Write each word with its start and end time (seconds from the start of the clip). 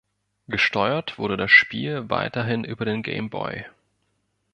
Gesteuert 0.47 1.19
wurde 1.19 1.37
das 1.37 1.51
Spiel 1.51 2.09
weiterhin 2.09 2.63
über 2.63 2.85
den 2.85 3.03
Game 3.03 3.29
Boy. 3.29 3.65